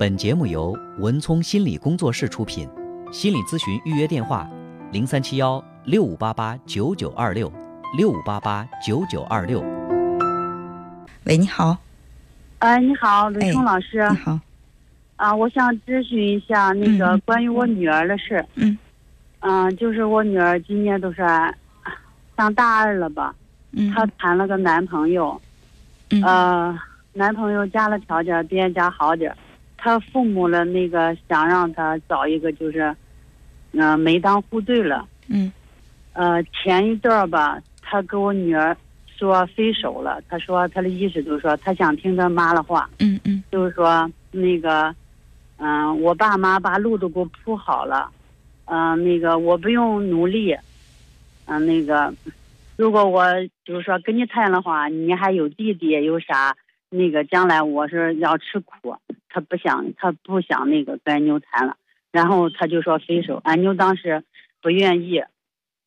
[0.00, 2.66] 本节目由文聪心理工作室出品，
[3.12, 4.48] 心理咨询预约电话：
[4.92, 7.52] 零三七幺六五八八九九二六
[7.98, 9.60] 六五八八九九二六。
[11.24, 11.76] 喂，你好，
[12.60, 13.98] 哎，你好，鲁哎聪老师。
[14.08, 14.40] 你好，
[15.16, 18.42] 啊，我想咨询一下那个嗯关于我女儿的事。
[18.54, 18.78] 嗯
[19.40, 21.18] 嗯、就是我女儿今年都是
[22.38, 23.34] 上大二了吧，
[23.72, 25.38] 嗯，她谈了个男朋友，
[26.08, 26.78] 嗯呃，
[27.12, 29.36] 男朋友家的条件比俺家好点儿，
[29.82, 32.94] 她父母了那个想让他找一个就是，
[33.72, 35.08] 嗯、门当户对了。
[35.28, 35.50] 嗯。
[36.12, 42.90] 呃，前一段儿吧，他跟我女儿说分手了，他说他的意思就是说他想听他妈的话。
[42.98, 43.42] 嗯嗯。
[43.50, 44.94] 就是说那个，
[45.56, 48.10] 嗯、我爸妈把路都给我铺好了，
[48.66, 50.54] 嗯、那个我不用努力，
[51.46, 52.12] 嗯、那个，
[52.76, 53.24] 如果我
[53.64, 56.54] 就是说跟你谈的话，你还有弟弟有啥，
[56.90, 58.96] 那个将来我是要吃苦，
[59.28, 61.76] 他不想他不想那个跟俺妞谈了，
[62.12, 64.22] 然后他就说分手，俺妞当时
[64.60, 65.22] 不愿意，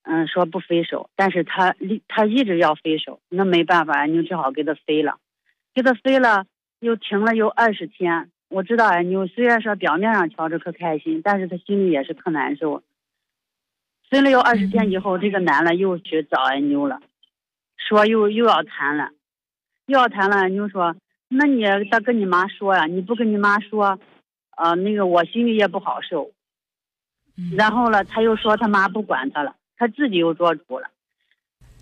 [0.03, 1.75] 嗯，说不分手，但是他
[2.07, 5.19] 他一直要分手，那没办法，俺妞只好给他分了，
[5.73, 6.45] 给他分了。
[6.79, 8.29] 又停了有二十天。
[8.49, 12.83] 我知道俺妞虽然说表面上瞧着可开心，但是他心里也是可难受。
[14.09, 16.99] 分了有二十天以后，这个男的又去找俺妞了，
[17.77, 19.11] 说又又要谈了，
[19.87, 20.47] 要谈了。
[20.47, 20.95] 你就说
[21.29, 23.99] ：“那你得跟你妈说呀，你不跟你妈说，
[24.57, 26.31] 呃，那个我心里也不好受。”
[27.35, 30.87] 嗯然后了，他又说他妈不管他了，他自己又做主了，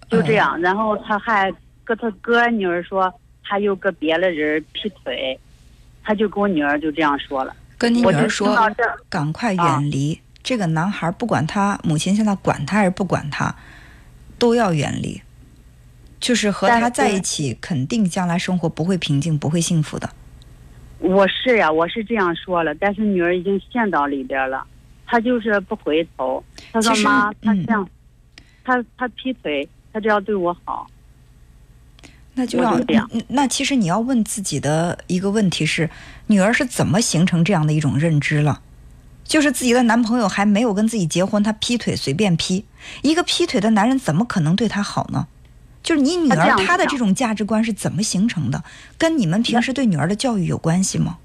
[0.09, 0.59] 就这样。
[0.61, 5.37] 然后他还跟他哥女儿说，他又跟别的人劈腿，
[6.01, 7.53] 他就跟我女儿就这样说了。
[7.77, 8.55] 跟你说，
[9.09, 13.53] 赶快啊远离、这个男孩，不管他母亲现在管他还是不管他，
[14.39, 15.21] 都要远离。
[16.21, 20.09] 就是和他在一起，肯定将来生活不会平静，不会幸福的。
[20.99, 24.63] 我是呀，我是这样说了，但是女儿已经陷到里边了，
[25.07, 26.41] 她就是不回头。
[26.71, 27.89] 她说妈，他嗯这样，
[28.63, 30.87] 他他劈腿，她只要对我好。
[32.35, 32.79] 那就要
[33.27, 35.89] 那其实你要问自己的一个问题是：
[36.27, 38.61] 女儿是怎么形成这样的一种认知了？
[39.25, 42.63] 就是自己的男朋友还没有跟自己结婚，他劈腿随便劈，
[43.01, 45.27] 一个劈腿的男人怎么可能对她好呢？
[45.83, 48.63] 就是你女儿她的这种价值观是怎么形成的？
[48.97, 51.17] 跟你们平时对女儿的教育有关系吗？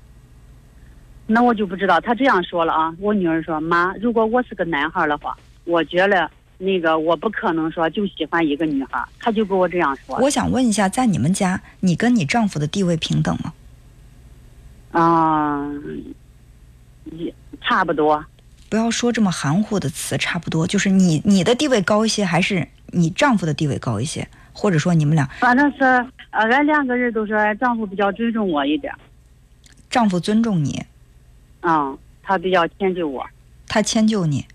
[1.26, 2.94] 那我就不知道，她这样说了啊。
[3.00, 10.16] 我女儿说：“妈，如果我是个男孩儿的话，我觉得那个我不可能说就喜欢一个女孩儿。”他就跟我这样说。
[10.18, 13.52] 我想问一下，在你们家，你跟你丈夫的地位平等吗？
[14.92, 16.14] 嗯，
[17.12, 18.24] 也差不多。
[18.68, 24.28] 不要说这么含糊的词，差不多就是你你的地位高一些，还是你丈夫的地位高一些？
[24.56, 25.84] 或者说你们俩反正是
[26.30, 28.98] 呃，俺两个人都说俺丈夫比较尊重我一点儿，
[29.90, 30.82] 丈夫尊重你，
[31.60, 33.24] 嗯，他比较迁就我。
[33.68, 34.40] 他迁就你。
[34.40, 34.46] 嗯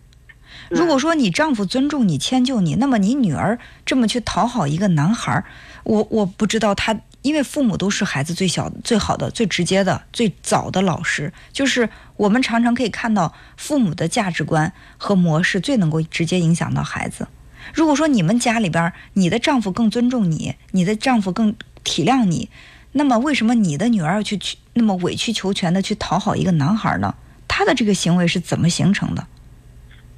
[0.70, 5.44] 如果说你丈夫尊重你、迁就你，那么你女儿这么去讨好一个男孩儿，
[5.84, 17.28] 我我不知道他，因为父母都是孩子最小、最好的、最直接的、最早的老师，就是我们常常可以看到父母的价值观和模式最能够直接影响到孩子。
[17.74, 22.50] 如果说你们家里边你的丈夫更尊重你，你的丈夫更体谅你，
[22.92, 27.14] 那么为什么你的女儿要去去那么委曲求全的去讨好一个男孩呢？
[27.48, 29.28] 他的这个行为是怎么形成的？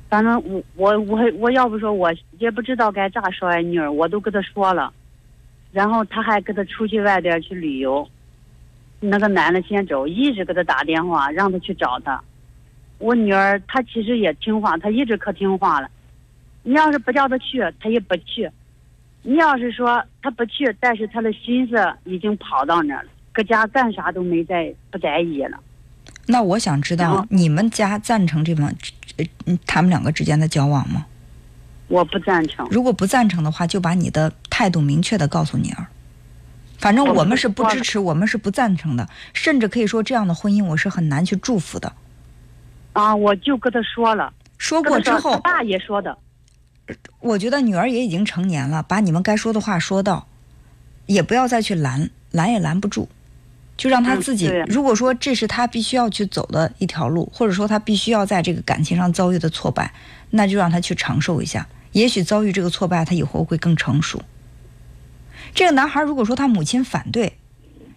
[0.10, 4.94] 反正我我我我要不说我也不知道该咋说俺女儿，我都跟她说了，
[5.72, 8.08] 然后她还跟她出去外边去旅游，
[9.00, 12.22] 那个男的先走，一直给她打电话让她去找他。
[13.00, 15.90] 我女儿她其实也听话，她一直可听话了。
[16.64, 18.50] 你要是不叫他去，他也不去；
[19.22, 21.76] 你要是说他不去，但是他的心思
[22.06, 25.60] 已经跑到那儿了，搁家干啥都没在不在意了。
[26.26, 28.66] 那我想知道嗯你们家赞成这门
[29.18, 31.06] 呃嗯他们两个之间的交往吗？
[31.90, 32.66] 我不赞成。
[32.72, 35.86] 如果不赞成的话，就把你的态度明确的告诉女儿。
[36.78, 41.92] 反正我我们是不支持，我们是不赞成的，甚至可以说这样的婚姻我是很难去祝福的。
[42.94, 44.34] 啊，我就跟他说了。
[44.58, 46.18] 说过之他后，爸也说的，
[47.20, 50.28] 我觉得女儿也已经成年了，把你们该说的话说到，
[51.06, 53.08] 也不要再去拦，拦也拦不住，
[53.78, 54.48] 就让她嗯自己。
[54.48, 59.94] 对如果说这是她必须要去走的一条路，或者说她必须要在这个感情上遭遇的挫败，
[60.32, 61.68] 那就让她去承受一下。
[61.94, 64.24] 也许遭遇这个挫败，他以后会更成熟。
[65.54, 67.38] 这个男孩如果说他母亲反对，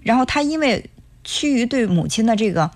[0.03, 0.91] 然后他因为
[1.25, 2.71] 趋于对母亲的这个，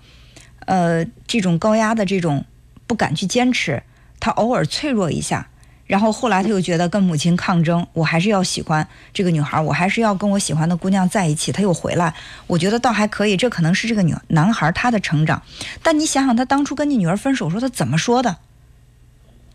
[0.65, 2.43] 呃，这种高压的这种
[2.87, 3.83] 不敢去坚持，
[4.19, 5.47] 他偶尔脆弱一下，
[5.91, 11.51] 然后后来他又觉得跟母亲抗争，我还是要喜欢这个女孩，我还是要跟我喜欢的姑娘在一起。
[11.51, 12.15] 他又回来，
[12.47, 13.35] 我觉得倒还可以。
[13.35, 15.43] 这可能是这个女男孩他的成长。
[15.83, 18.37] 但你想想，他当初跟你女儿分手时候，他怎么说的？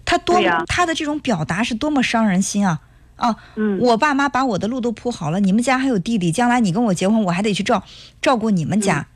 [0.05, 2.81] 他多、对呀他的这种表达是多么伤人心啊！
[3.17, 7.83] 啊，嗯，我爸妈把我的路都铺好了，你们家还有弟弟，将来你跟我结婚，我还得去照
[8.21, 9.07] 照顾你们家。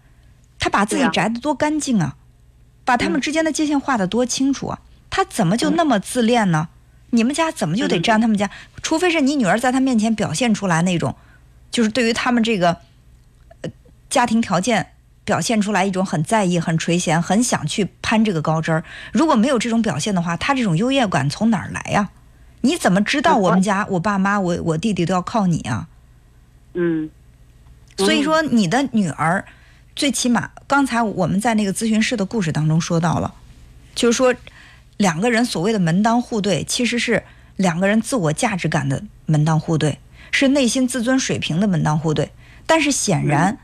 [0.59, 2.17] 他把自己对呀摘得多干净啊，
[2.87, 4.81] 把他们嗯之间的界限画得多清楚啊！
[5.11, 6.69] 他怎么就那么自恋呢？
[7.11, 8.51] 你们家怎么就得嗯沾他们家？
[8.83, 11.15] 除非是你女儿在他面前表现出来那种，
[11.71, 12.77] 就是对于他们这个
[13.63, 13.71] 呃
[14.09, 14.93] 家庭条件
[15.25, 18.85] 表现出来一种很在意、很垂涎、很想去攀这个高枝儿。
[19.13, 22.11] 如果没有这种表现的话，他这种优越感从哪儿来呀？
[22.63, 25.89] 你怎么知道我我们家我爸妈我我弟弟都要靠你啊？
[26.75, 27.09] 嗯，
[27.97, 29.45] 所以说，你的女儿，
[29.97, 33.35] 最起码刚才我们在那个咨询室的故事当中说到了，
[33.95, 34.35] 就是说，
[35.01, 37.23] 两个人所谓的门当户对，其实是
[37.57, 39.99] 两个人自我价值感的门当户对，
[40.31, 42.31] 是内心自尊水平的门当户对。
[42.67, 43.57] 但是显然，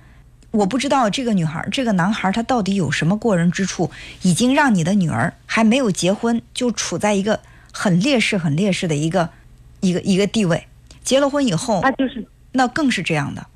[0.51, 3.91] 我不知道这个女孩、这个男孩他到底有什么过人之处，
[4.23, 7.39] 已经让你的女儿还没有结婚就处在一个
[7.71, 9.29] 很劣势、很劣势的一个
[9.81, 10.67] 一个一个地位。
[11.03, 13.47] 结了婚以后，他就是那更是这样的。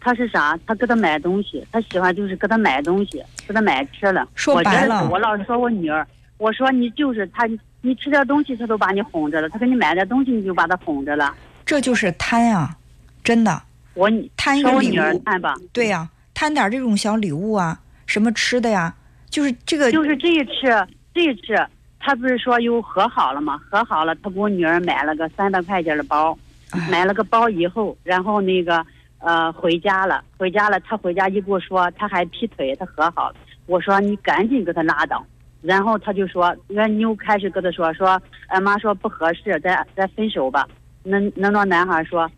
[0.00, 0.58] 他是啥？
[0.66, 4.26] 他给他买东西，他喜欢就是给他买东西，给他买吃的。
[4.34, 6.06] 说白了我我老是说我女儿，
[6.38, 7.48] 我说你就是他，
[7.80, 11.34] 你吃点东西他都把你哄着了，他给你买点东西你就把他哄着了。
[11.64, 12.76] 这就是贪啊，
[13.24, 13.62] 真的
[13.94, 18.94] 我贪一个我女儿物，看吧，对呀、贪点这种小礼物啊，什么吃的呀，
[19.30, 21.56] 就是这个，就是这一次，这一次
[21.98, 23.58] 他不是说又和好了吗？
[23.70, 26.36] 和好了，他给我女儿买了个三百块钱的包，
[26.70, 28.84] 哎买了个包以后，然后那个
[29.18, 33.36] 呃回家了，回家了，他回家一跟我说他还劈腿，他和好了，
[33.66, 35.24] 我说你赶紧给他拉倒，
[35.66, 40.68] 然后他就说，那你又开始跟他说说，俺妈说不合适，咱咱分手吧。
[41.02, 42.30] 那那那男孩说，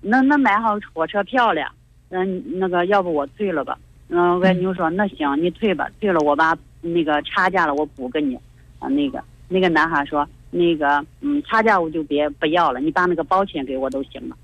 [0.00, 1.62] 那那买好火车票了，
[2.08, 3.78] 嗯，那个要不我退了吧？
[4.08, 8.34] 嗯，外妞说那行，你退吧，退了我把那个差价了我补给你，
[8.80, 14.36] 啊那个那个男孩说那个嗯差价我就别不要了，你把那个包钱给我都行了。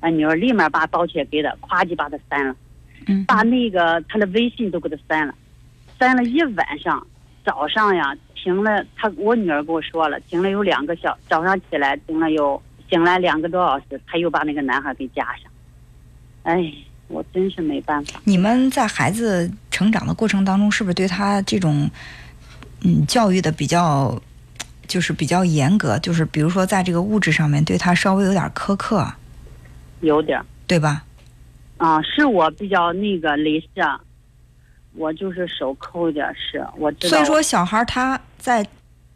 [0.00, 2.54] 俺女儿立马把包钱给他，咵叽把他删了，
[3.06, 5.34] 嗯，把那个他的微信都给他删了，
[5.98, 7.04] 删了一晚上，
[7.48, 12.60] 早上呀停了，他我女儿跟我说了，停了有两个小，早上起来停了有
[12.90, 15.50] 醒来两个多小时，他又把那个男孩给加上，
[16.42, 16.70] 哎，
[17.06, 18.20] 我真是没办法。
[18.24, 21.90] 你们在孩子成长的过程当中，是不是对他这种
[22.84, 24.20] 嗯教育的比较，
[24.86, 25.98] 就是比较严格？
[26.00, 29.10] 就是比如说在这个物质上面对他稍微有点苛刻，
[30.02, 31.02] 有点对吧？
[31.78, 33.98] 啊，是我比较那个雷是啊，
[34.94, 37.16] 我就是手抠一点儿是，我知道。
[37.16, 38.66] 所以说，小孩他在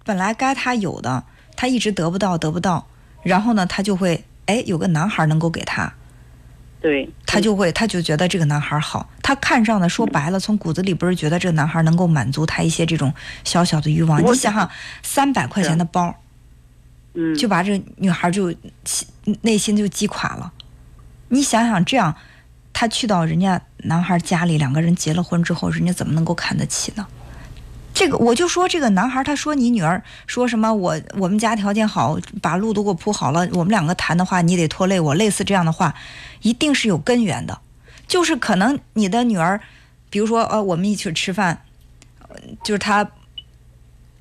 [0.05, 1.25] 本来该他有的，
[1.57, 2.87] 他一直得不到，得不到，
[3.23, 5.93] 然后呢，他就会哎有个男孩能够给他，
[6.81, 13.13] 对，他就会他就觉得这个男孩好，他看上的说白了，从骨子里不是觉得这个男孩能够满足他一些这种
[13.45, 14.21] 小小的欲望。
[14.23, 14.71] 你想想，
[15.03, 16.15] 三百块钱的包
[17.15, 18.55] 嗯，就把这个女孩就
[19.43, 20.53] 内心就击垮了。
[21.29, 22.17] 你想想，这样
[22.73, 27.07] 他去到人家男孩家里，两个人结了婚之后，人家怎么能够看得起呢？
[27.95, 35.95] 这个我就说，这个男孩他说你女儿说什么我我们家条件好，把路都给我铺好了，我们两个谈的话你得拖累我，类似这样的话，
[36.41, 37.61] 一定是有根源的，
[38.09, 39.61] 就是可能你的女儿，
[40.09, 41.63] 比如说呃我们一起吃饭，
[42.27, 43.07] 呃就是他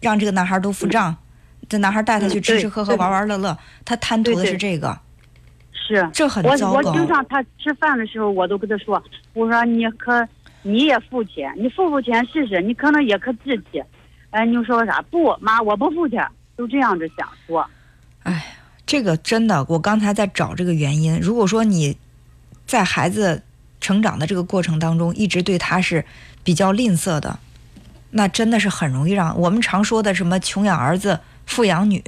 [0.01, 1.15] 让这个男孩都付账，
[1.70, 5.00] 这男孩带他去吃吃喝喝玩玩乐乐，他贪图的是这个，
[5.72, 6.10] 是。
[6.13, 6.84] 这很我我。
[6.94, 9.01] 经常他吃饭的时候，我都跟他说，
[9.34, 10.28] 我说你可
[10.62, 13.84] 你也付钱，你付付钱试试，你可能也可自己。
[14.32, 15.01] 哎，你说啥？
[15.10, 16.25] 不，妈，我不付钱，
[16.56, 17.66] 都这样子想说。
[18.24, 21.20] 哎，这个真的，我刚才在找这个原因。
[21.20, 21.98] 如果说你
[22.66, 23.44] 在孩子
[23.80, 26.06] 成长的这个过程当中，一直对他是
[26.44, 27.40] 比较吝啬的，
[28.12, 32.01] 那真的是很容易让我们常说的什么穷养儿子，富养女。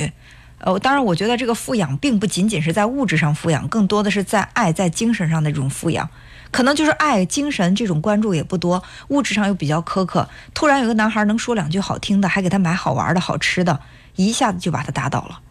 [0.65, 6.10] 呃，当然，我觉得这个富养并不仅仅是在物质上富养，更多的是在爱、在精神上的这种富养。
[6.51, 10.29] 可能就是爱、精神这种关注也不多，物质上又比较苛刻。
[10.53, 13.82] 突然有个男孩能说两句好听的，还给他买好玩的好吃的，
[14.15, 15.41] 一下子就把他打倒了。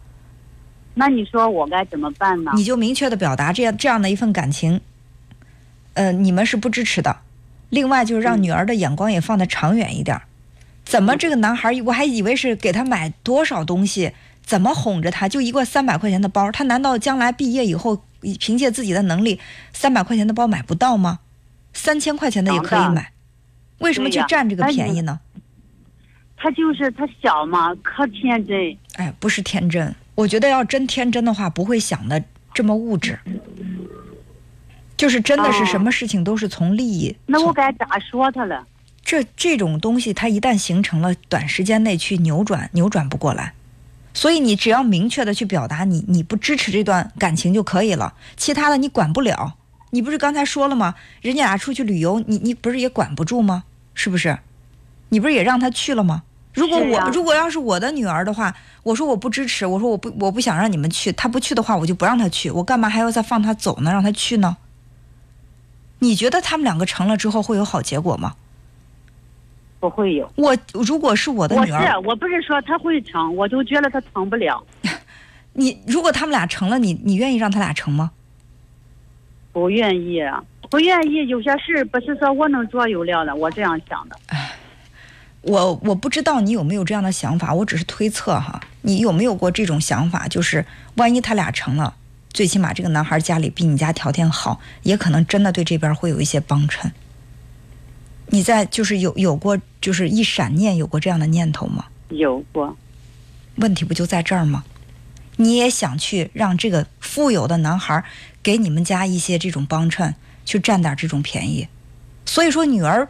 [0.95, 2.51] 那你说我该怎么办呢？
[2.55, 4.81] 你就明确的表达这样这样的一份感情，
[5.93, 7.17] 呃，你们是不支持的。
[7.69, 10.23] 另外就是让女儿的眼光也放得长远一点儿。
[10.85, 15.27] 怎么这个男孩，我还以为是给他买多少东西，怎么哄着他？
[15.27, 18.03] 就一个三百块钱的包，他难道将来毕业以后
[18.39, 19.39] 凭借自己的能力，
[19.73, 21.19] 三百块钱的包买不到吗？
[21.73, 23.11] 三千块钱的也可以买，
[23.79, 25.19] 为什么去占这个便宜呢？
[26.37, 28.77] 他就是他小嘛，可天真。
[28.95, 32.21] 哎，不是天真，我觉得要真天真的话，不会想的
[32.53, 33.17] 这么物质。
[34.97, 37.15] 就是真的是哦什么事情都是从利益。
[37.25, 38.65] 那我该咋说他了？
[39.03, 43.53] 这这种东西，它一旦形成了，短时间内去扭转，扭转不过来。
[44.13, 49.55] 所以你只要明确的去表达你你不支持这段感情就可以了，其他的你管不了。
[49.89, 50.95] 你不是刚才说了吗？
[51.21, 53.63] 人家俩出去旅游，你你不是也管不住吗？
[53.93, 54.39] 是不是？
[55.09, 56.23] 你不是也让他去了吗？
[56.53, 63.91] 如果我、如果要是我的女儿的话，我说我不支持，我说我不我不想让你们去，他不去的话，我就不让他去，我干嘛还要再放他走呢？
[63.91, 64.57] 让他去呢？
[65.99, 68.35] 你觉得他们两个成了之后会有好结果吗？
[69.83, 70.31] 不会有。
[70.37, 74.63] 我如果是我的女儿，我不是说他会成，我就觉得他成不了，
[75.51, 78.11] 你如果他们俩成了，你你愿意让他俩成吗？
[79.51, 80.21] 不愿意，
[80.69, 81.27] 不愿意。
[81.27, 84.15] 有些事不是说我能左右了的，我这样想的。
[85.41, 88.61] 我我不知道你有没有这样的想法，我只是推测哈。
[88.83, 90.29] 你有没有过这种想法？
[90.29, 91.93] 就是万一他俩成了，
[92.31, 96.89] 最起码这个男孩家里比你家条件好，也可能真的对这边会有一些帮衬。
[98.27, 101.85] 你在就是有有过就是一闪念有过这样的念头吗？
[102.09, 102.75] 有过，
[103.55, 104.63] 问题不就在这儿吗？
[105.37, 108.03] 你也想去让这个富有的男孩
[108.43, 110.13] 给你们家一些这种帮衬，
[110.45, 111.67] 去占点这种便宜。
[112.25, 113.09] 所以说，女儿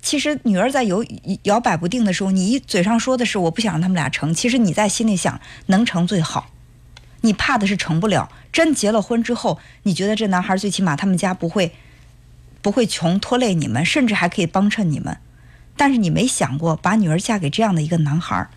[0.00, 1.04] 其实女儿在摇
[1.42, 6.50] 摇摆不定的时候，你一嘴上说的是我不想让他们俩成，其实你在心里想能成最好。
[7.20, 11.72] 你怕的是成不了，真结了婚之后，你觉得这男孩最起码他们家不会
[12.60, 15.18] 不会穷拖累你们，甚至还可以帮衬你们。
[15.76, 18.50] 但是你没想过把女儿嫁给这样的一个男孩儿，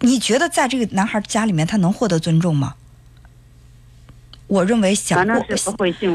[0.00, 2.74] 你觉得在这个男孩家里面他能获得尊重吗？
[4.46, 5.44] 我认为想过。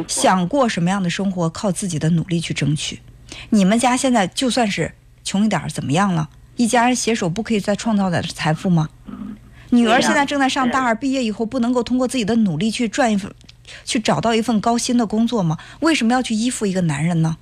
[0.07, 3.01] 想过什么样的生活，靠自己的努力去争取。
[3.49, 6.29] 你们家现在就算是穷一点儿，怎么样了？
[6.55, 8.89] 一家人携手不可以再创造点财富吗？
[9.71, 13.33] 女儿现在正在上大二，毕业以后不能够通过自己的努力去赚一份，
[13.83, 15.57] 去找到一份高薪的工作吗？
[15.81, 17.37] 为什么要去依附一个男人呢？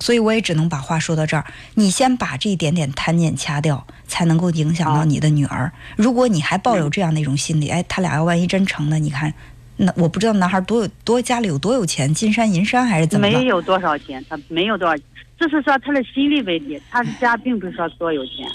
[0.00, 1.44] 所以我也只能把话说到这儿。
[1.74, 5.72] 你先把这一点点贪念掐掉，才能够影响到你的女儿。
[5.96, 9.34] 如果你还抱有这样的一种心理，哎，他俩要万一真成了，你看，
[9.78, 13.26] 那我不知道男孩多有多家里有多有钱，金山银山还是怎么？
[13.28, 14.96] 没有多少钱，他没有多少，
[15.36, 18.46] 只是说他的心理问题，他家并不是说多有钱，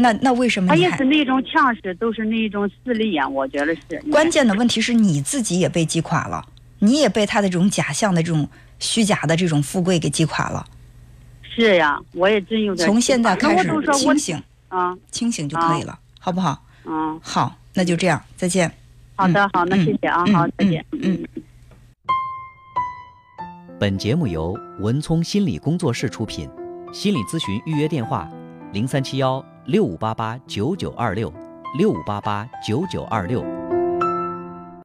[0.00, 1.04] 那那为什么他也是？
[1.04, 4.00] 那种强势，都是那种势利眼，我觉得是。
[4.12, 6.46] 关键的问题是你自己也被击垮了，
[6.78, 10.64] 你也被他的这种假象的这种虚假的这种富贵给击垮了。
[11.42, 12.86] 是呀，我也真有点。
[12.86, 16.62] 从现在开始清醒，啊，清醒就可以了，好不好？
[16.84, 18.70] 嗯，好，那就这样，再见。
[19.16, 20.84] 好的，好，那谢谢啊，嗯好，再见。
[20.92, 21.42] 嗯嗯
[23.80, 26.48] 本节目由文聪心理工作室出品，
[26.92, 28.28] 心理咨询预约电话：
[28.72, 31.30] 零三七幺六五八八九九二六
[31.76, 33.57] 六五八八九九二六。